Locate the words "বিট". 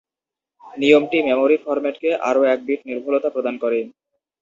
2.67-2.81